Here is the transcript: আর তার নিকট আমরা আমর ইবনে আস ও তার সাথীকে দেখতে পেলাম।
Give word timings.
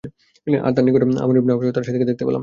আর 0.47 0.71
তার 0.75 0.83
নিকট 0.85 1.01
আমরা 1.03 1.19
আমর 1.23 1.35
ইবনে 1.37 1.51
আস 1.53 1.61
ও 1.61 1.75
তার 1.75 1.85
সাথীকে 1.87 2.05
দেখতে 2.05 2.23
পেলাম। 2.23 2.39